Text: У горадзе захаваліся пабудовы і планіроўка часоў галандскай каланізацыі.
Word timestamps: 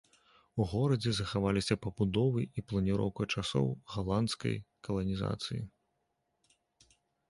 У 0.61 0.65
горадзе 0.69 1.11
захаваліся 1.17 1.75
пабудовы 1.83 2.41
і 2.57 2.65
планіроўка 2.71 3.23
часоў 3.37 3.65
галандскай 3.97 4.55
каланізацыі. 4.89 5.61